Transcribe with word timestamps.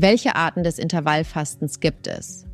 Welche 0.00 0.36
Arten 0.36 0.62
des 0.62 0.78
Intervallfastens 0.78 1.80
gibt 1.80 2.06
es? 2.06 2.46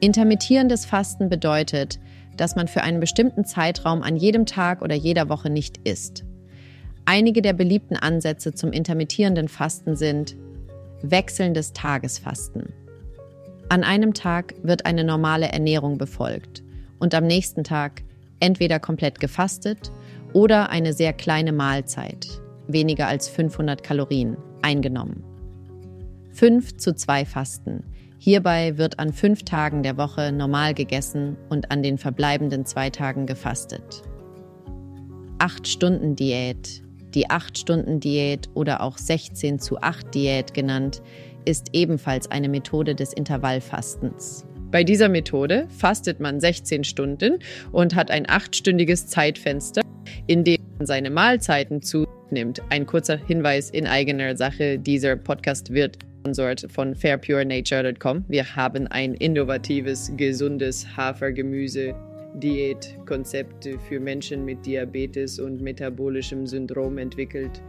Intermittierendes 0.00 0.86
Fasten 0.86 1.28
bedeutet, 1.28 2.00
dass 2.38 2.56
man 2.56 2.68
für 2.68 2.82
einen 2.82 3.00
bestimmten 3.00 3.44
Zeitraum 3.44 4.02
an 4.02 4.16
jedem 4.16 4.46
Tag 4.46 4.80
oder 4.80 4.94
jeder 4.94 5.28
Woche 5.28 5.50
nicht 5.50 5.86
isst. 5.86 6.24
Einige 7.04 7.42
der 7.42 7.52
beliebten 7.52 7.96
Ansätze 7.96 8.54
zum 8.54 8.72
intermittierenden 8.72 9.48
Fasten 9.48 9.94
sind 9.94 10.34
wechselndes 11.02 11.74
Tagesfasten. 11.74 12.72
An 13.68 13.84
einem 13.84 14.14
Tag 14.14 14.54
wird 14.62 14.86
eine 14.86 15.04
normale 15.04 15.48
Ernährung 15.52 15.98
befolgt 15.98 16.62
und 16.98 17.14
am 17.14 17.26
nächsten 17.26 17.62
Tag 17.62 18.04
entweder 18.40 18.80
komplett 18.80 19.20
gefastet 19.20 19.92
oder 20.32 20.70
eine 20.70 20.94
sehr 20.94 21.12
kleine 21.12 21.52
Mahlzeit, 21.52 22.26
weniger 22.68 23.06
als 23.06 23.28
500 23.28 23.82
Kalorien, 23.82 24.38
eingenommen. 24.62 25.31
5 26.32 26.76
zu 26.76 26.94
2 26.94 27.24
Fasten. 27.24 27.84
Hierbei 28.18 28.78
wird 28.78 28.98
an 28.98 29.12
fünf 29.12 29.42
Tagen 29.42 29.82
der 29.82 29.96
Woche 29.96 30.32
normal 30.32 30.74
gegessen 30.74 31.36
und 31.48 31.70
an 31.70 31.82
den 31.82 31.98
verbleibenden 31.98 32.64
zwei 32.64 32.88
Tagen 32.88 33.26
gefastet. 33.26 34.02
8-Stunden-Diät 35.38 36.82
die 37.14 37.28
8-Stunden-Diät 37.28 38.48
oder 38.54 38.82
auch 38.82 38.98
16 38.98 39.58
zu 39.58 39.80
8 39.80 40.14
Diät 40.14 40.54
genannt, 40.54 41.02
ist 41.44 41.68
ebenfalls 41.72 42.30
eine 42.30 42.48
Methode 42.48 42.94
des 42.94 43.12
Intervallfastens. 43.12 44.46
Bei 44.70 44.84
dieser 44.84 45.08
Methode 45.08 45.66
fastet 45.68 46.20
man 46.20 46.40
16 46.40 46.84
Stunden 46.84 47.40
und 47.72 47.94
hat 47.94 48.10
ein 48.10 48.28
achtstündiges 48.28 49.06
Zeitfenster, 49.06 49.82
in 50.26 50.44
dem 50.44 50.62
man 50.78 50.86
seine 50.86 51.10
Mahlzeiten 51.10 51.82
zunimmt. 51.82 52.62
Ein 52.70 52.86
kurzer 52.86 53.16
Hinweis 53.16 53.70
in 53.70 53.86
eigener 53.86 54.36
Sache, 54.36 54.78
dieser 54.78 55.16
Podcast 55.16 55.72
wird 55.72 55.98
gesponsert 56.22 56.70
von 56.70 56.94
fairpurenature.com. 56.94 58.24
Wir 58.28 58.54
haben 58.54 58.86
ein 58.88 59.14
innovatives, 59.14 60.12
gesundes 60.16 60.86
Hafergemüse 60.96 61.94
Diätkonzepte 62.34 63.78
für 63.88 64.00
Menschen 64.00 64.44
mit 64.44 64.64
Diabetes 64.64 65.38
und 65.38 65.60
metabolischem 65.60 66.46
Syndrom 66.46 66.96
entwickelt. 66.96 67.60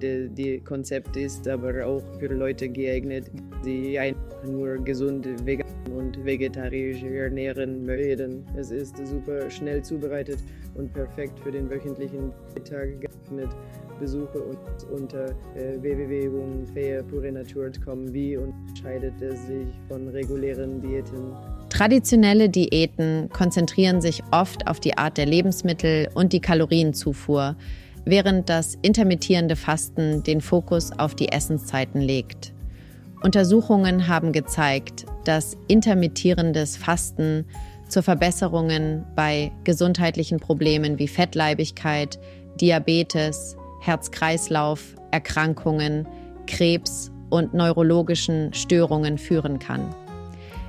Das 0.00 0.64
Konzept 0.64 1.16
ist 1.16 1.46
aber 1.46 1.84
auch 1.84 2.02
für 2.18 2.28
Leute 2.28 2.68
geeignet, 2.68 3.30
die 3.64 3.98
einfach 3.98 4.44
nur 4.44 4.76
gesund 4.78 5.26
vegan 5.44 5.66
und 5.94 6.24
vegetarisch 6.24 7.02
ernähren 7.02 7.84
möchten. 7.84 8.46
Es 8.56 8.70
ist 8.70 8.96
super 9.06 9.50
schnell 9.50 9.82
zubereitet 9.82 10.38
und 10.78 10.94
perfekt 10.94 11.38
für 11.40 11.52
den 11.52 11.68
wöchentlichen 11.68 12.32
Tag 12.64 12.98
geeignet. 13.00 13.50
Besuche 14.00 14.38
uns 14.38 14.84
unter 14.84 15.26
äh, 15.56 15.80
www.fairpurenature.com. 15.80 18.14
Wie 18.14 18.36
unterscheidet 18.36 19.20
es 19.20 19.48
sich 19.48 19.66
von 19.88 20.06
regulären 20.08 20.80
Diäten? 20.80 21.34
Traditionelle 21.68 22.48
Diäten 22.48 23.28
konzentrieren 23.30 24.00
sich 24.00 24.22
oft 24.30 24.68
auf 24.68 24.78
die 24.78 24.96
Art 24.96 25.18
der 25.18 25.26
Lebensmittel 25.26 26.10
und 26.14 26.32
die 26.32 26.38
Kalorienzufuhr, 26.40 27.56
während 28.04 28.48
das 28.48 28.78
intermittierende 28.82 29.56
Fasten 29.56 30.22
den 30.22 30.40
Fokus 30.40 30.96
auf 30.96 31.16
die 31.16 31.32
Essenszeiten 31.32 32.00
legt. 32.00 32.52
Untersuchungen 33.22 34.06
haben 34.06 34.30
gezeigt, 34.32 35.06
dass 35.24 35.56
intermittierendes 35.66 36.76
Fasten 36.76 37.46
zu 37.88 38.02
Verbesserungen 38.02 39.04
bei 39.14 39.52
gesundheitlichen 39.64 40.40
Problemen 40.40 40.98
wie 40.98 41.08
Fettleibigkeit, 41.08 42.18
Diabetes, 42.60 43.56
Herz-Kreislauf, 43.80 44.94
Erkrankungen, 45.10 46.06
Krebs 46.46 47.10
und 47.30 47.54
neurologischen 47.54 48.52
Störungen 48.54 49.18
führen 49.18 49.58
kann. 49.58 49.94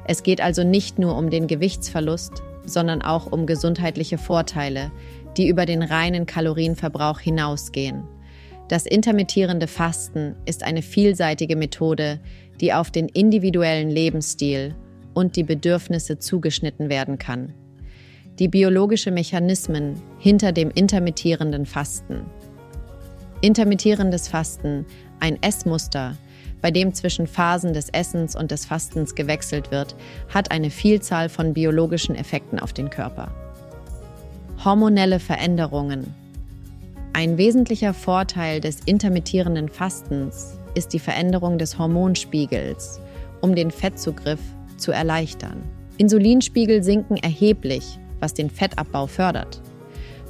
Es 0.06 0.24
geht 0.24 0.42
also 0.42 0.64
nicht 0.64 1.00
nur 1.00 1.18
um 1.18 1.30
den 1.30 1.48
Gewichtsverlust, 1.48 2.42
sondern 2.66 3.02
auch 3.02 3.32
um 3.32 3.46
gesundheitliche 3.46 4.18
Vorteile, 4.18 4.92
die 5.38 5.48
über 5.48 5.66
den 5.66 5.84
reinen 5.84 6.26
Kalorienverbrauch 6.26 7.20
hinausgehen. 7.20 8.04
Das 8.68 8.86
intermittierende 8.86 9.68
Fasten 9.68 10.36
ist 10.46 10.64
eine 10.64 10.82
vielseitige 10.82 11.56
Methode, 11.56 12.20
die 12.62 12.74
auf 12.74 12.92
den 12.92 13.08
individuellen 13.08 13.90
Lebensstil 13.90 14.76
und 15.14 15.36
die 15.36 15.44
Bedürfnisse 15.44 16.20
zugeschnitten 16.20 16.90
werden 16.90 17.18
kann. 17.18 17.54
Die 18.40 18.48
biologische 18.48 19.12
Mechanismen 19.12 20.02
hinter 20.18 20.52
dem 20.52 20.72
intermittierenden 20.72 21.66
Fasten. 21.66 22.22
Intermittierendes 23.42 24.28
Fasten, 24.28 24.86
ein 25.20 25.42
Essmuster, 25.42 26.16
bei 26.62 26.72
dem 26.72 26.94
zwischen 26.94 27.28
Phasen 27.28 27.74
des 27.74 27.90
Essens 27.90 28.36
und 28.36 28.52
des 28.52 28.66
Fastens 28.66 29.16
gewechselt 29.16 29.72
wird, 29.72 29.96
hat 30.34 30.52
eine 30.52 30.70
Vielzahl 30.70 31.30
von 31.30 31.54
biologischen 31.54 32.16
Effekten 32.16 32.60
auf 32.60 32.74
den 32.74 32.90
Körper. 32.90 33.32
Hormonelle 34.64 35.20
Veränderungen. 35.20 36.14
Ein 37.14 37.38
wesentlicher 37.38 37.94
Vorteil 37.94 38.60
des 38.60 38.82
intermittierenden 38.82 39.70
Fastens 39.70 40.60
ist 40.76 40.94
die 40.94 41.00
Veränderung 41.00 41.58
des 41.58 41.78
Hormonspiegels, 41.78 43.00
um 43.42 43.56
den 43.56 43.72
Fettzugriff 43.72 44.42
zu 44.80 44.92
erleichtern. 44.92 45.64
Insulinspiegel 45.98 46.84
sinken 46.84 47.18
erheblich, 47.18 48.00
was 48.20 48.34
den 48.34 48.50
Fettabbau 48.50 49.08
fördert. 49.08 49.62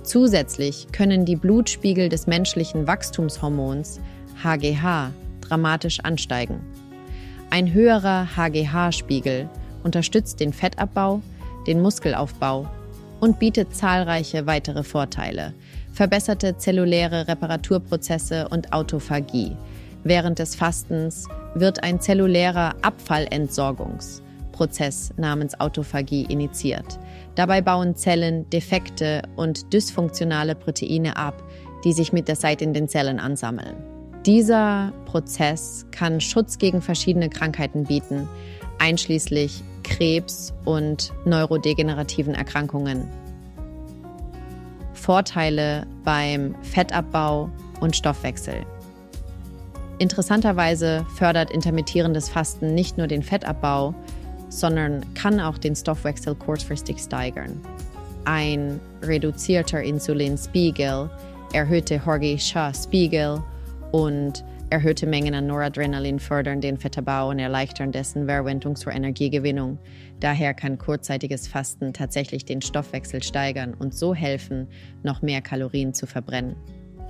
Zusätzlich 0.04 0.88
können 0.92 1.26
die 1.26 1.36
Blutspiegel 1.36 2.10
des 2.10 2.26
menschlichen 2.26 2.88
Wachstumshormons 2.88 4.00
HGH 4.44 5.12
dramatisch 5.42 6.00
ansteigen. 6.02 6.62
Ein 7.50 7.74
höherer 7.74 8.28
HGH-Spiegel 8.36 9.50
unterstützt 9.84 10.40
den 10.40 10.54
Fettabbau, 10.54 11.22
den 11.68 11.82
Muskelaufbau 11.82 12.68
und 13.20 13.40
bietet 13.40 13.76
zahlreiche 13.76 14.46
weitere 14.46 14.84
Vorteile, 14.84 15.54
verbesserte 15.92 16.58
zelluläre 16.58 17.28
Reparaturprozesse 17.28 18.48
und 18.50 18.72
Autophagie. 18.72 19.56
Während 20.04 20.40
des 20.40 20.56
Fastens 20.56 21.28
wird 21.56 21.84
ein 21.84 22.00
zellulärer 22.00 22.76
Abfallentsorgungsprozess 24.60 25.14
namens 25.18 25.60
Autophagie 25.60 26.26
initiiert. 26.26 27.00
Dabei 27.36 27.62
bauen 27.62 27.96
Zellen 27.96 28.50
defekte 28.50 29.24
und 29.36 29.74
dysfunktionale 29.74 30.56
Proteine 30.56 31.16
ab, 31.16 31.42
die 31.84 31.94
sich 31.94 32.12
mit 32.12 32.28
der 32.28 32.36
Zeit 32.36 32.62
in 32.62 32.74
den 32.74 32.88
Zellen 32.88 33.20
ansammeln. 33.20 33.76
Dieser 34.26 34.92
Prozess 35.06 35.86
kann 35.92 36.20
Schutz 36.20 36.58
gegen 36.58 36.82
verschiedene 36.82 37.30
Krankheiten 37.30 37.86
bieten, 37.86 38.28
einschließlich 38.78 39.64
Krebs 39.84 40.54
und 40.66 41.14
neurodegenerativen 41.26 42.36
Erkrankungen. 42.36 43.08
Vorteile 44.94 45.88
beim 46.04 46.56
Fettabbau 46.62 47.50
und 47.80 47.96
Stoffwechsel. 47.96 48.66
Interessanterweise 50.00 51.06
fördert 51.16 51.50
intermittierendes 51.52 52.30
Fasten 52.30 52.74
nicht 52.74 52.98
nur 52.98 53.08
den 53.08 53.24
Fettabbau, 53.24 53.94
sondern 54.50 55.14
kann 55.14 55.40
auch 55.40 55.58
den 55.58 55.76
Stoffwechsel 55.76 56.36
kurzfristig 56.36 57.00
steigern. 57.00 57.62
Ein 58.26 58.80
reduzierter 59.02 59.82
Insulinspiegel, 59.82 61.10
erhöhte 61.54 62.06
Horgy-Shaw-Spiegel 62.06 63.42
und 63.92 64.44
erhöhte 64.70 65.08
Mengen 65.08 65.34
an 65.34 65.48
Noradrenalin 65.48 66.20
fördern 66.20 66.62
den 66.62 66.78
Fettabbau 66.78 67.30
und 67.30 67.40
erleichtern 67.40 67.92
dessen 67.92 68.26
Verwendung 68.26 68.76
zur 68.76 68.94
Energiegewinnung. 68.94 69.80
Daher 70.20 70.54
kann 70.54 70.78
kurzzeitiges 70.78 71.48
Fasten 71.48 71.94
tatsächlich 71.94 72.46
den 72.46 72.62
Stoffwechsel 72.62 73.24
steigern 73.24 73.74
und 73.74 73.96
so 73.96 74.14
helfen, 74.14 74.68
noch 75.02 75.22
mehr 75.22 75.42
Kalorien 75.42 75.94
zu 75.94 76.06
verbrennen. 76.06 76.56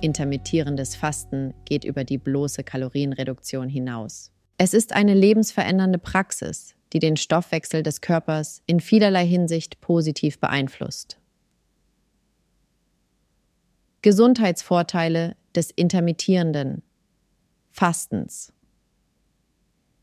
Intermittierendes 0.00 0.96
Fasten 0.96 1.52
geht 1.66 1.84
über 1.84 2.04
die 2.04 2.18
bloße 2.18 2.64
Kalorienreduktion 2.64 3.68
hinaus. 3.68 4.32
Es 4.56 4.72
ist 4.72 4.94
eine 4.94 5.14
lebensverändernde 5.14 5.98
Praxis, 5.98 6.74
die 6.92 6.98
den 6.98 7.16
Stoffwechsel 7.16 7.82
des 7.82 8.00
Körpers 8.00 8.62
in 8.66 8.80
vielerlei 8.80 9.26
Hinsicht 9.26 9.80
positiv 9.80 10.38
beeinflusst. 10.38 11.18
Gesundheitsvorteile 14.02 15.36
des 15.54 15.70
intermittierenden 15.70 16.82
Fastens. 17.70 18.52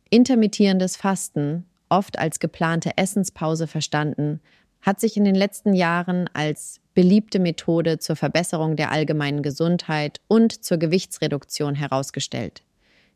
Intermittierendes 0.10 0.96
Fasten, 0.96 1.66
oft 1.90 2.20
als 2.20 2.40
geplante 2.40 2.98
Essenspause 2.98 3.68
verstanden, 3.68 4.40
hat 4.82 5.00
sich 5.00 5.18
in 5.18 5.26
den 5.26 5.36
letzten 5.36 5.74
Jahren 5.74 6.30
als 6.34 6.80
beliebte 6.94 7.40
Methode 7.40 8.00
zur 8.00 8.16
Verbesserung 8.16 8.76
der 8.76 8.92
allgemeinen 8.92 9.42
Gesundheit 9.42 10.22
und 10.28 10.64
zur 10.64 10.78
Gewichtsreduktion 10.78 11.76
herausgestellt. 11.76 12.64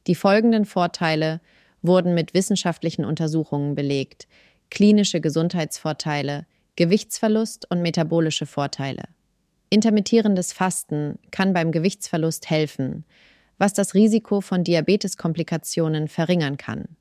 Die 0.07 0.15
folgenden 0.15 0.65
Vorteile 0.65 1.39
wurden 1.81 2.13
mit 2.13 2.33
wissenschaftlichen 2.33 3.05
Untersuchungen 3.05 3.75
belegt. 3.75 4.27
Klinische 4.69 5.21
Gesundheitsvorteile, 5.21 6.45
Gewichtsverlust 6.75 7.69
und 7.69 7.81
metabolische 7.81 8.45
Vorteile. 8.45 9.03
Intermittierendes 9.69 10.53
Fasten 10.53 11.17
kann 11.31 11.53
beim 11.53 11.71
Gewichtsverlust 11.71 12.49
helfen, 12.49 13.05
was 13.57 13.73
das 13.73 13.93
Risiko 13.93 14.41
von 14.41 14.63
Diabeteskomplikationen 14.63 16.07
verringern 16.07 16.57
kann. 16.57 16.97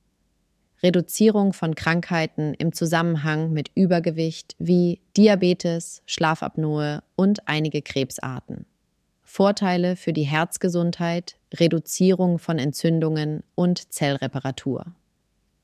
Reduzierung 0.83 1.53
von 1.53 1.75
Krankheiten 1.75 2.55
im 2.55 2.73
Zusammenhang 2.73 3.53
mit 3.53 3.71
Übergewicht 3.75 4.57
wie 4.59 5.01
Diabetes, 5.17 6.03
Schlafapnoe 6.07 7.03
und 7.17 7.47
einige 7.49 7.83
Krebsarten. 7.83 8.67
Vorteile 9.31 9.95
für 9.95 10.13
die 10.13 10.25
Herzgesundheit, 10.25 11.37
Reduzierung 11.55 12.41
von 12.41 12.59
Entzündungen 12.59 13.45
und 13.55 13.93
Zellreparatur. 13.93 14.87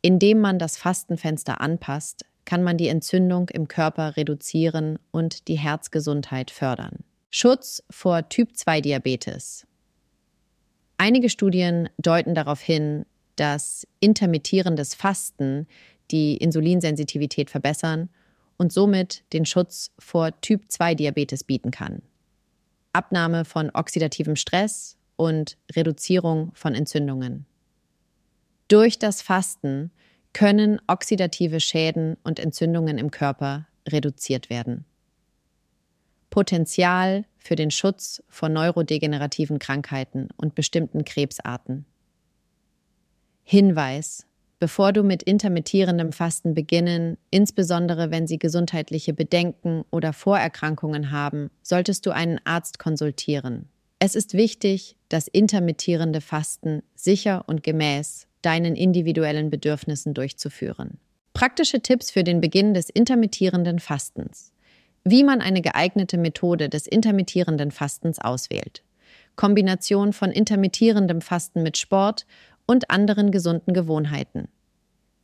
Indem 0.03 0.39
man 0.39 0.61
das 0.61 0.77
Fastenfenster 0.77 1.61
anpasst, 1.61 2.25
kann 2.45 2.63
man 2.63 2.77
die 2.77 2.87
Entzündung 2.87 3.49
im 3.49 3.67
Körper 3.67 4.17
reduzieren 4.17 5.01
und 5.11 5.49
die 5.49 5.59
Herzgesundheit 5.59 6.53
fördern. 6.53 7.01
Schutz 7.29 7.83
vor 7.91 8.29
Typ-2-Diabetes. 8.29 9.67
Einige 10.97 11.29
Studien 11.29 11.89
deuten 11.99 12.37
darauf 12.37 12.61
hin, 12.61 13.05
dass 13.35 13.85
intermittierendes 13.99 14.95
Fasten 14.95 15.67
die 16.13 16.37
Insulinsensitivität 16.37 17.51
verbessern 17.51 18.11
und 18.59 18.73
somit 18.73 19.25
den 19.33 19.45
Schutz 19.45 19.91
vor 19.99 20.41
Typ-2-Diabetes 20.41 21.43
bieten 21.43 21.73
kann. 21.73 22.03
Abnahme 22.97 23.45
von 23.45 23.71
oxidativem 23.71 24.37
Stress 24.37 24.97
und 25.17 25.59
Reduzierung 25.75 26.51
von 26.55 26.75
Entzündungen. 26.75 27.47
Durch 28.69 28.99
das 28.99 29.23
Fasten 29.23 29.93
können 30.33 30.81
oxidative 30.87 31.61
Schäden 31.61 32.17
und 32.25 32.39
Entzündungen 32.39 32.99
im 32.99 33.11
Körper 33.11 33.67
reduziert 33.89 34.51
werden. 34.51 34.85
Potenzial 36.31 37.25
für 37.39 37.55
den 37.55 37.71
Schutz 37.71 38.23
vor 38.29 38.49
neurodegenerativen 38.49 39.59
Krankheiten 39.59 40.29
und 40.37 40.55
bestimmten 40.55 41.05
Krebsarten. 41.05 41.87
Hinweis. 43.45 44.27
Bevor 44.59 44.95
du 44.95 45.03
mit 45.03 45.23
intermittierendem 45.23 46.13
Fasten 46.13 46.55
beginnen, 46.55 47.19
insbesondere 47.31 48.11
wenn 48.11 48.27
sie 48.27 48.39
gesundheitliche 48.39 49.13
Bedenken 49.13 49.85
oder 49.91 50.15
Vorerkrankungen 50.15 51.11
haben, 51.11 51.51
solltest 51.63 52.07
du 52.07 52.11
einen 52.11 52.41
Arzt 52.45 52.79
konsultieren. 52.79 53.69
Es 53.99 54.15
ist 54.15 54.33
wichtig, 54.33 54.97
das 55.11 55.29
intermittierende 55.29 56.23
Fasten 56.23 56.83
sicher 56.95 57.45
und 57.47 57.63
gemäß 57.63 58.29
deinen 58.41 58.77
individuellen 58.77 59.51
Bedürfnissen 59.51 60.15
durchzuführen. 60.15 60.99
Praktische 61.35 61.81
Tipps 61.81 62.11
für 62.11 62.25
den 62.25 62.41
Beginn 62.41 62.73
des 62.73 62.89
intermittierenden 62.89 63.79
Fastens. 63.79 64.53
Wie 65.05 65.23
man 65.23 65.43
eine 65.43 65.61
geeignete 65.61 66.17
Methode 66.17 66.71
des 66.71 66.87
intermittierenden 66.87 67.71
Fastens 67.71 68.19
auswählt. 68.19 68.83
Kombination 69.37 70.15
von 70.15 70.31
intermittierendem 70.31 71.21
Fasten 71.21 71.63
mit 71.63 71.77
Sport 71.77 72.27
und 72.67 72.91
anderen 72.91 73.31
gesunden 73.31 73.73
Gewohnheiten. 73.73 74.49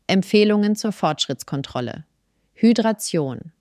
Empfehlungen 0.06 0.76
zur 0.76 0.92
Fortschrittskontrolle. 0.92 2.04
Hydration. 2.54 3.52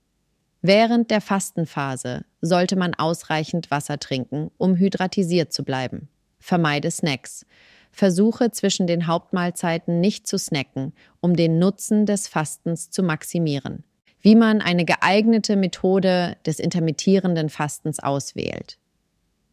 Während 0.62 1.10
der 1.10 1.22
Fastenphase 1.22 2.24
sollte 2.40 2.76
man 2.76 2.94
ausreichend 2.94 3.72
Wasser 3.72 3.98
trinken, 3.98 4.52
um 4.58 4.76
hydratisiert 4.76 5.52
zu 5.52 5.64
bleiben. 5.64 6.08
Vermeide 6.40 6.92
Snacks. 6.92 7.46
Versuche 7.92 8.52
zwischen 8.52 8.88
den 8.88 9.08
Hauptmahlzeiten 9.08 10.00
nicht 10.00 10.28
zu 10.28 10.38
snacken, 10.38 10.94
um 11.20 11.36
den 11.36 11.60
Nutzen 11.60 12.06
des 12.06 12.28
Fastens 12.28 12.90
zu 12.90 13.04
maximieren. 13.04 13.84
Wie 14.22 14.36
man 14.36 14.62
eine 14.62 14.86
geeignete 14.86 15.56
Methode 15.56 16.38
des 16.46 16.60
intermittierenden 16.60 17.50
Fastens 17.50 18.00
auswählt. 18.00 18.78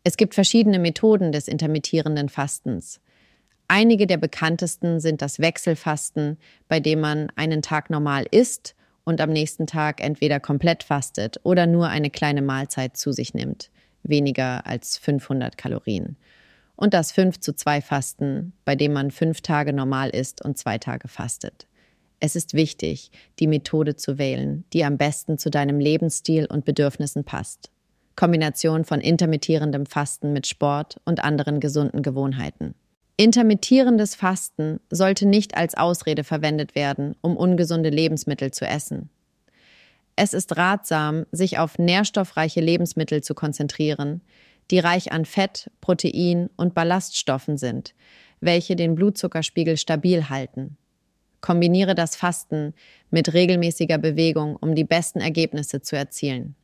Es 0.04 0.16
gibt 0.16 0.34
verschiedene 0.34 0.78
Methoden 0.78 1.32
des 1.32 1.48
intermittierenden 1.48 2.28
Fastens. 2.28 3.00
Einige 3.68 4.06
der 4.06 4.16
bekanntesten 4.16 4.98
sind 4.98 5.20
das 5.20 5.40
Wechselfasten, 5.40 6.38
bei 6.68 6.80
dem 6.80 7.00
man 7.00 7.30
einen 7.36 7.60
Tag 7.60 7.90
normal 7.90 8.24
isst 8.30 8.74
und 9.04 9.20
am 9.20 9.30
nächsten 9.30 9.66
Tag 9.66 10.02
entweder 10.02 10.40
komplett 10.40 10.82
fastet 10.82 11.38
oder 11.42 11.66
nur 11.66 11.88
eine 11.88 12.08
kleine 12.08 12.40
Mahlzeit 12.40 12.96
zu 12.96 13.12
sich 13.12 13.34
nimmt, 13.34 13.70
weniger 14.02 14.66
als 14.66 14.96
500 14.96 15.58
Kalorien. 15.58 16.16
Und 16.76 16.94
das 16.94 17.12
5 17.12 17.40
zu 17.40 17.54
2 17.54 17.82
Fasten, 17.82 18.54
bei 18.64 18.74
dem 18.74 18.94
man 18.94 19.10
fünf 19.10 19.42
Tage 19.42 19.74
normal 19.74 20.10
isst 20.10 20.42
und 20.42 20.56
zwei 20.56 20.78
Tage 20.78 21.08
fastet. 21.08 21.66
Es 22.20 22.36
ist 22.36 22.54
wichtig, 22.54 23.10
die 23.38 23.46
Methode 23.46 23.96
zu 23.96 24.16
wählen, 24.16 24.64
die 24.72 24.84
am 24.84 24.96
besten 24.96 25.38
zu 25.38 25.50
deinem 25.50 25.78
Lebensstil 25.78 26.46
und 26.46 26.64
Bedürfnissen 26.64 27.24
passt. 27.24 27.70
Kombination 28.16 28.84
von 28.84 29.00
intermittierendem 29.00 29.86
Fasten 29.86 30.32
mit 30.32 30.46
Sport 30.46 31.00
und 31.04 31.22
anderen 31.22 31.60
gesunden 31.60 32.02
Gewohnheiten. 32.02 32.74
Intermittierendes 33.20 34.14
Fasten 34.14 34.78
sollte 34.90 35.26
nicht 35.26 35.56
als 35.56 35.74
Ausrede 35.74 36.22
verwendet 36.22 36.76
werden, 36.76 37.16
um 37.20 37.36
ungesunde 37.36 37.90
Lebensmittel 37.90 38.52
zu 38.52 38.64
essen. 38.64 39.10
Es 40.14 40.32
ist 40.32 40.56
ratsam, 40.56 41.26
sich 41.32 41.58
auf 41.58 41.78
nährstoffreiche 41.78 42.60
Lebensmittel 42.60 43.20
zu 43.20 43.34
konzentrieren, 43.34 44.20
die 44.70 44.78
reich 44.78 45.10
an 45.10 45.24
Fett, 45.24 45.68
Protein 45.80 46.48
und 46.56 46.74
Ballaststoffen 46.74 47.58
sind, 47.58 47.92
welche 48.38 48.76
den 48.76 48.94
Blutzuckerspiegel 48.94 49.78
stabil 49.78 50.28
halten. 50.28 50.76
Kombiniere 51.40 51.96
das 51.96 52.14
Fasten 52.14 52.72
mit 53.10 53.34
regelmäßiger 53.34 53.98
Bewegung, 53.98 54.54
um 54.54 54.76
die 54.76 54.84
besten 54.84 55.20
Ergebnisse 55.20 55.82
zu 55.82 55.96
erzielen. 55.96 56.54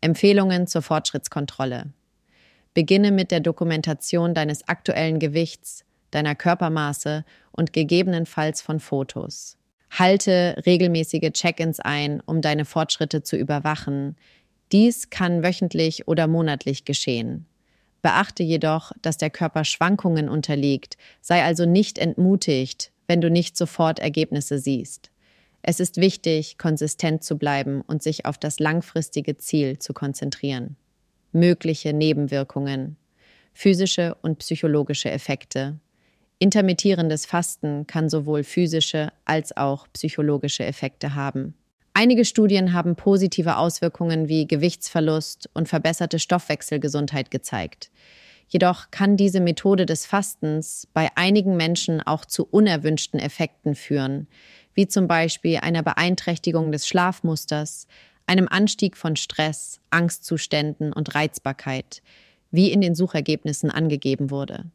Empfehlungen 0.00 0.66
zur 0.66 0.80
Fortschrittskontrolle. 0.80 1.92
Beginne 2.74 3.12
mit 3.12 3.30
der 3.30 3.40
Dokumentation 3.40 4.32
deines 4.32 4.66
aktuellen 4.66 5.18
Gewichts, 5.18 5.84
deiner 6.10 6.34
Körpermaße 6.34 7.24
und 7.50 7.72
gegebenenfalls 7.74 8.62
von 8.62 8.80
Fotos. 8.80 9.58
Halte 9.90 10.56
regelmäßige 10.64 11.32
Check-ins 11.32 11.80
ein, 11.80 12.22
um 12.24 12.40
deine 12.40 12.64
Fortschritte 12.64 13.22
zu 13.22 13.36
überwachen. 13.36 14.16
Dies 14.72 15.10
kann 15.10 15.42
wöchentlich 15.42 16.08
oder 16.08 16.26
monatlich 16.26 16.86
geschehen. 16.86 17.44
Beachte 18.00 18.42
jedoch, 18.42 18.92
dass 19.02 19.18
der 19.18 19.30
Körper 19.30 19.64
Schwankungen 19.64 20.30
unterliegt, 20.30 20.96
sei 21.20 21.42
also 21.42 21.66
nicht 21.66 21.98
entmutigt, 21.98 22.90
wenn 23.06 23.20
du 23.20 23.30
nicht 23.30 23.56
sofort 23.56 23.98
Ergebnisse 23.98 24.58
siehst. 24.58 25.10
Es 25.60 25.78
ist 25.78 25.98
wichtig, 25.98 26.56
konsistent 26.56 27.22
zu 27.22 27.36
bleiben 27.36 27.82
und 27.82 28.02
sich 28.02 28.24
auf 28.24 28.38
das 28.38 28.58
langfristige 28.58 29.36
Ziel 29.36 29.78
zu 29.78 29.92
konzentrieren 29.92 30.76
mögliche 31.32 31.92
Nebenwirkungen, 31.92 32.96
physische 33.52 34.16
und 34.22 34.38
psychologische 34.38 35.10
Effekte. 35.10 35.78
Intermittierendes 36.38 37.26
Fasten 37.26 37.86
kann 37.86 38.08
sowohl 38.08 38.44
physische 38.44 39.12
als 39.24 39.56
auch 39.56 39.86
psychologische 39.92 40.64
Effekte 40.64 41.14
haben. 41.14 41.54
Einige 41.94 42.24
Studien 42.24 42.72
haben 42.72 42.96
positive 42.96 43.58
Auswirkungen 43.58 44.28
wie 44.28 44.46
Gewichtsverlust 44.46 45.50
und 45.52 45.68
verbesserte 45.68 46.18
Stoffwechselgesundheit 46.18 47.30
gezeigt. 47.30 47.90
Jedoch 48.48 48.90
kann 48.90 49.16
diese 49.16 49.40
Methode 49.40 49.86
des 49.86 50.04
Fastens 50.04 50.88
bei 50.92 51.08
einigen 51.14 51.56
Menschen 51.56 52.00
auch 52.00 52.24
zu 52.24 52.46
unerwünschten 52.50 53.20
Effekten 53.20 53.74
führen, 53.74 54.26
wie 54.74 54.88
zum 54.88 55.06
Beispiel 55.06 55.58
einer 55.58 55.82
Beeinträchtigung 55.82 56.72
des 56.72 56.86
Schlafmusters, 56.86 57.86
einem 58.26 58.48
Anstieg 58.48 58.96
von 58.96 59.16
Stress, 59.16 59.80
Angstzuständen 59.90 60.92
und 60.92 61.14
Reizbarkeit, 61.14 62.02
wie 62.50 62.70
in 62.70 62.80
den 62.80 62.94
Suchergebnissen 62.94 63.70
angegeben 63.70 64.30
wurde. 64.30 64.66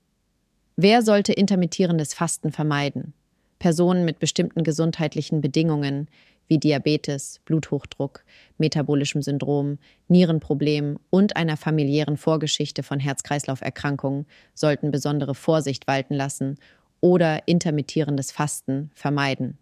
Wer 0.75 1.01
sollte 1.01 1.33
intermittierendes 1.33 2.13
Fasten 2.13 2.51
vermeiden? 2.51 3.13
Personen 3.59 4.05
mit 4.05 4.19
bestimmten 4.19 4.63
gesundheitlichen 4.63 5.41
Bedingungen 5.41 6.07
wie 6.47 6.59
Diabetes, 6.59 7.41
Bluthochdruck, 7.45 8.23
metabolischem 8.57 9.21
Syndrom, 9.21 9.79
Nierenproblemen 10.07 10.97
und 11.09 11.35
einer 11.35 11.57
familiären 11.57 12.17
Vorgeschichte 12.17 12.83
von 12.83 12.99
Herz-Kreislauf-Erkrankungen 12.99 14.25
sollten 14.53 14.91
besondere 14.91 15.35
Vorsicht 15.35 15.87
walten 15.87 16.13
lassen 16.13 16.57
oder 17.01 17.47
intermittierendes 17.47 18.31
Fasten 18.31 18.91
vermeiden. 18.93 19.57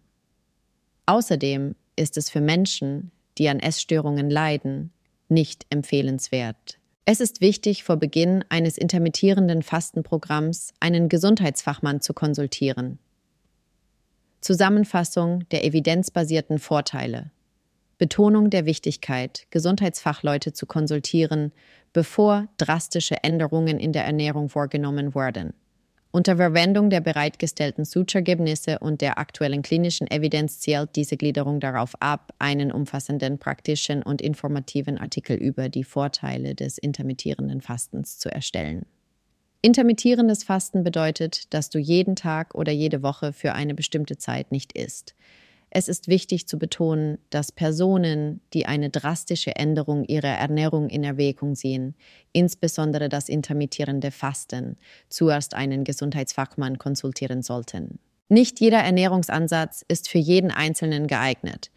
Außerdem 1.06 1.74
ist 1.96 2.16
es 2.16 2.30
für 2.30 2.40
Menschen, 2.40 3.10
die 3.38 3.48
an 3.48 3.60
Essstörungen 3.60 4.30
leiden, 4.30 4.92
nicht 5.28 5.66
empfehlenswert. 5.70 6.78
Es 7.04 7.20
ist 7.20 7.40
wichtig, 7.40 7.84
vor 7.84 7.96
Beginn 7.96 8.44
eines 8.48 8.76
intermittierenden 8.76 9.62
Fastenprogramms 9.62 10.74
einen 10.80 11.08
Gesundheitsfachmann 11.08 12.00
zu 12.00 12.14
konsultieren. 12.14 12.98
Zusammenfassung 14.40 15.48
der 15.50 15.64
evidenzbasierten 15.64 16.58
Vorteile. 16.58 17.30
Betonung 17.98 18.50
der 18.50 18.66
Wichtigkeit, 18.66 19.46
Gesundheitsfachleute 19.50 20.52
zu 20.52 20.66
konsultieren, 20.66 21.52
bevor 21.92 22.48
drastische 22.58 23.22
Änderungen 23.22 23.78
in 23.78 23.92
der 23.92 24.04
Ernährung 24.04 24.48
vorgenommen 24.48 25.14
werden. 25.14 25.54
Unter 26.16 26.38
Verwendung 26.38 26.88
der 26.88 27.02
bereitgestellten 27.02 27.84
Suchergebnisse 27.84 28.78
und 28.78 29.02
der 29.02 29.18
aktuellen 29.18 29.60
klinischen 29.60 30.10
Evidenz 30.10 30.60
zielt 30.60 30.96
diese 30.96 31.18
Gliederung 31.18 31.60
darauf 31.60 31.92
ab, 32.00 32.32
einen 32.38 32.72
umfassenden 32.72 33.36
praktischen 33.38 34.02
und 34.02 34.22
informativen 34.22 34.96
Artikel 34.96 35.36
über 35.36 35.68
die 35.68 35.84
Vorteile 35.84 36.54
des 36.54 36.78
intermittierenden 36.78 37.60
Fastens 37.60 38.18
zu 38.18 38.32
erstellen. 38.32 38.86
Intermittierendes 39.60 40.42
Fasten 40.42 40.84
bedeutet, 40.84 41.52
dass 41.52 41.68
du 41.68 41.78
jeden 41.78 42.16
Tag 42.16 42.54
oder 42.54 42.72
jede 42.72 43.02
Woche 43.02 43.34
für 43.34 43.52
eine 43.52 43.74
bestimmte 43.74 44.16
Zeit 44.16 44.52
nicht 44.52 44.72
isst. 44.72 45.14
Es 45.70 45.88
ist 45.88 46.08
wichtig 46.08 46.46
zu 46.46 46.58
betonen, 46.58 47.18
dass 47.30 47.52
Personen, 47.52 48.40
die 48.52 48.66
eine 48.66 48.88
drastische 48.88 49.56
Änderung 49.56 50.04
ihrer 50.04 50.28
Ernährung 50.28 50.88
in 50.88 51.04
Erwägung 51.04 51.54
ziehen, 51.54 51.94
insbesondere 52.32 53.08
das 53.08 53.28
intermittierende 53.28 54.10
Fasten, 54.10 54.76
zuerst 55.08 55.54
einen 55.54 55.84
Gesundheitsfachmann 55.84 56.78
konsultieren 56.78 57.42
sollten. 57.42 57.98
Nicht 58.28 58.60
jeder 58.60 58.78
Ernährungsansatz 58.78 59.84
ist 59.86 60.08
für 60.08 60.18
jeden 60.18 60.50
Einzelnen 60.50 61.06
geeignet. 61.06 61.70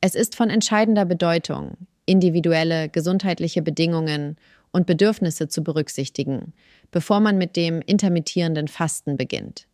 Es 0.00 0.14
ist 0.14 0.34
von 0.34 0.50
entscheidender 0.50 1.04
Bedeutung, 1.04 1.76
individuelle 2.06 2.88
gesundheitliche 2.88 3.62
Bedingungen 3.62 4.36
und 4.72 4.86
Bedürfnisse 4.86 5.48
zu 5.48 5.62
berücksichtigen, 5.62 6.54
bevor 6.90 7.20
man 7.20 7.38
mit 7.38 7.56
dem 7.56 7.80
intermittierenden 7.82 8.68
Fasten 8.68 9.16
beginnt. 9.16 9.66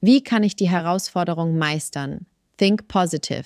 Wie 0.00 0.22
kann 0.22 0.42
ich 0.42 0.56
die 0.56 0.68
Herausforderung 0.68 1.56
meistern? 1.56 2.26
Think 2.56 2.88
positive. 2.88 3.44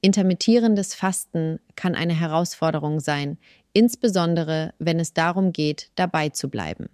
Intermittierendes 0.00 0.94
Fasten 0.94 1.60
kann 1.76 1.94
eine 1.94 2.18
Herausforderung 2.18 2.98
sein, 2.98 3.38
insbesondere 3.72 4.74
wenn 4.78 4.98
es 4.98 5.12
darum 5.12 5.52
geht, 5.52 5.90
dabei 5.94 6.30
zu 6.30 6.48
bleiben. 6.48 6.88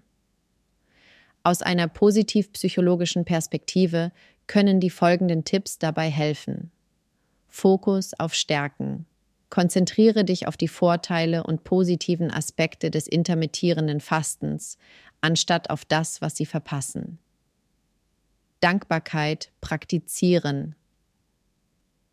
Aus 1.42 1.62
einer 1.62 1.88
positiv-psychologischen 1.88 3.24
Perspektive 3.24 4.12
können 4.46 4.80
die 4.80 4.90
folgenden 4.90 5.44
Tipps 5.44 5.78
dabei 5.78 6.10
helfen. 6.10 6.70
Fokus 7.46 8.12
auf 8.18 8.34
Stärken. 8.34 9.06
Konzentriere 9.48 10.24
dich 10.24 10.46
auf 10.46 10.58
die 10.58 10.68
Vorteile 10.68 11.44
und 11.44 11.64
positiven 11.64 12.30
Aspekte 12.30 12.90
des 12.90 13.06
intermittierenden 13.06 14.00
Fastens, 14.00 14.76
anstatt 15.22 15.70
auf 15.70 15.86
das, 15.86 16.20
was 16.20 16.36
sie 16.36 16.44
verpassen. 16.44 17.18
Dankbarkeit 18.60 19.50
praktizieren. 19.60 20.74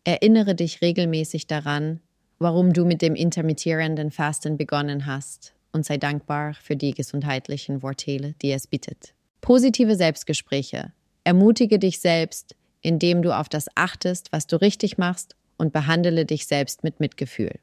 Erinnere 0.06 0.54
dich 0.54 0.82
regelmäßig 0.82 1.48
daran, 1.48 1.98
warum 2.38 2.72
du 2.72 2.84
mit 2.84 3.02
dem 3.02 3.16
intermittierenden 3.16 4.12
Fasten 4.12 4.56
begonnen 4.56 5.04
hast 5.04 5.52
und 5.72 5.84
sei 5.84 5.96
dankbar 5.96 6.54
für 6.54 6.76
die 6.76 6.92
gesundheitlichen 6.92 7.80
Vorteile, 7.80 8.34
die 8.40 8.52
es 8.52 8.68
bietet. 8.68 9.14
Positive 9.40 9.96
Selbstgespräche. 9.96 10.92
Ermutige 11.24 11.80
dich 11.80 11.98
selbst, 11.98 12.54
indem 12.82 13.20
du 13.20 13.36
auf 13.36 13.48
das 13.48 13.66
achtest, 13.74 14.30
was 14.30 14.46
du 14.46 14.60
richtig 14.60 14.96
machst 14.96 15.34
und 15.56 15.72
behandle 15.72 16.24
dich 16.24 16.46
selbst 16.46 16.84
mit 16.84 17.00
Mitgefühl. 17.00 17.58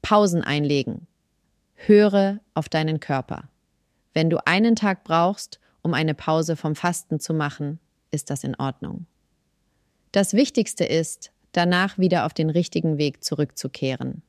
Pausen 0.00 0.40
einlegen. 0.42 1.06
Höre 1.74 2.40
auf 2.54 2.70
deinen 2.70 2.98
Körper. 2.98 3.50
Wenn 4.14 4.30
du 4.30 4.38
einen 4.46 4.74
Tag 4.74 5.04
brauchst, 5.04 5.60
um 5.82 5.92
eine 5.92 6.14
Pause 6.14 6.56
vom 6.56 6.74
Fasten 6.74 7.20
zu 7.20 7.34
machen, 7.34 7.78
ist 8.10 8.30
das 8.30 8.42
in 8.42 8.54
Ordnung. 8.54 9.04
Das 10.14 10.32
Wichtigste 10.32 10.84
ist, 10.84 11.32
danach 11.50 11.98
wieder 11.98 12.24
auf 12.24 12.32
den 12.32 12.48
richtigen 12.48 12.98
Weg 12.98 13.24
zurückzukehren. 13.24 14.22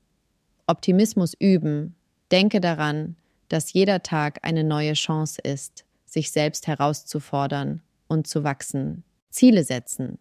Optimismus 0.66 1.36
üben. 1.38 1.94
Denke 2.32 2.60
daran, 2.60 3.16
dass 3.50 3.72
jeder 3.72 4.02
Tag 4.02 4.40
eine 4.42 4.64
neue 4.64 4.94
Chance 4.94 5.40
ist, 5.44 5.86
sich 6.04 6.32
selbst 6.32 6.66
herauszufordern 6.66 7.84
und 8.08 8.26
zu 8.26 8.44
wachsen. 8.44 9.04
Ziele 9.30 9.64
setzen. 9.64 10.18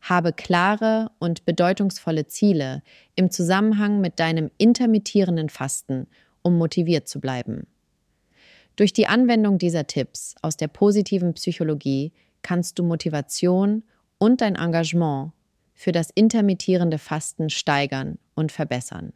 Habe 0.00 0.32
klare 0.32 1.12
und 1.20 1.44
bedeutungsvolle 1.44 2.26
Ziele 2.26 2.82
im 3.14 3.30
Zusammenhang 3.30 4.00
mit 4.00 4.18
deinem 4.18 4.50
intermittierenden 4.58 5.48
Fasten, 5.48 6.08
um 6.42 6.58
motiviert 6.58 7.06
zu 7.06 7.20
bleiben. 7.20 7.68
Durch 8.74 8.92
die 8.92 9.06
Anwendung 9.06 9.58
dieser 9.58 9.86
Tipps 9.86 10.34
aus 10.42 10.56
der 10.56 10.66
positiven 10.66 11.34
Psychologie 11.34 12.10
kannst 12.42 12.80
du 12.80 12.82
Motivation 12.82 13.84
und 14.24 14.40
dein 14.40 14.54
Engagement 14.54 15.32
für 15.74 15.92
das 15.92 16.08
intermittierende 16.14 16.96
Fasten 16.96 17.50
steigern 17.50 18.18
und 18.34 18.52
verbessern. 18.52 19.12